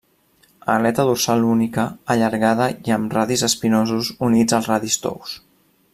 [0.75, 5.41] Aleta dorsal única, allargada i amb els radis espinosos units als radis tous.